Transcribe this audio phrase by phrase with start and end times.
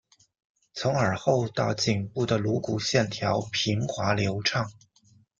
[0.73, 4.71] 从耳后到颈部的颅骨线条平滑流畅。